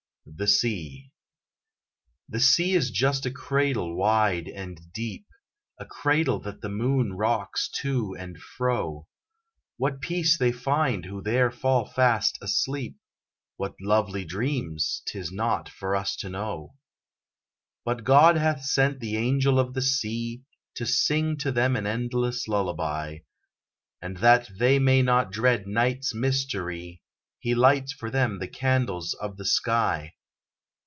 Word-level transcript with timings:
THE 0.33 0.47
SEA 0.47 1.11
The 2.29 2.39
sea 2.39 2.73
is 2.75 2.89
just 2.91 3.25
a 3.25 3.31
cradle 3.31 3.95
wide 3.97 4.47
and 4.47 4.79
deep, 4.93 5.25
A 5.79 5.85
cradle 5.85 6.39
that 6.41 6.61
the 6.61 6.69
moon 6.69 7.13
rocks 7.13 7.67
to 7.81 8.15
and 8.17 8.37
fro; 8.39 9.07
What 9.77 9.99
peace 9.99 10.37
they 10.37 10.51
find 10.51 11.05
who 11.05 11.21
there 11.23 11.49
fall 11.51 11.85
fast 11.85 12.37
asleep, 12.41 12.97
What 13.57 13.73
lovely 13.81 14.23
dreams, 14.23 15.01
'Tis 15.07 15.31
not 15.31 15.67
for 15.67 15.95
us 15.95 16.15
to 16.17 16.29
know. 16.29 16.75
But 17.83 18.03
God 18.03 18.37
hath 18.37 18.63
sent 18.63 18.99
the 18.99 19.17
angel 19.17 19.59
of 19.59 19.73
the 19.73 19.81
sea 19.81 20.43
To 20.75 20.85
sing 20.85 21.35
to 21.37 21.51
them 21.51 21.75
an 21.75 21.85
endless 21.87 22.47
lullaby; 22.47 23.17
And 24.01 24.17
that 24.17 24.49
they 24.59 24.77
may 24.79 25.01
not 25.01 25.31
dread 25.31 25.67
night's 25.67 26.13
mystery, 26.15 27.01
He 27.37 27.53
lights 27.53 27.91
for 27.91 28.09
them 28.09 28.39
the 28.39 28.47
candles 28.47 29.13
of 29.15 29.35
the 29.37 29.45
sky. 29.45 30.13